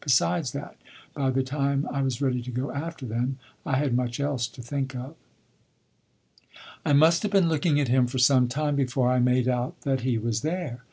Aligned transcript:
Besides 0.00 0.52
that, 0.52 0.76
by 1.14 1.30
the 1.32 1.42
time 1.42 1.84
I 1.92 2.00
was 2.00 2.22
ready 2.22 2.42
to 2.42 2.52
go 2.52 2.70
after 2.70 3.04
them 3.04 3.38
I 3.66 3.74
had 3.74 3.92
much 3.96 4.20
else 4.20 4.46
to 4.46 4.62
think 4.62 4.94
of. 4.94 5.16
I 6.86 6.92
must 6.92 7.24
have 7.24 7.32
been 7.32 7.48
looking 7.48 7.80
at 7.80 7.88
him 7.88 8.06
for 8.06 8.18
some 8.18 8.46
time 8.46 8.76
before 8.76 9.10
I 9.10 9.18
made 9.18 9.48
out 9.48 9.80
that 9.80 10.02
he 10.02 10.16
was 10.16 10.42
there. 10.42 10.84